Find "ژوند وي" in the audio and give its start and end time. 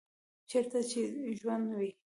1.39-1.89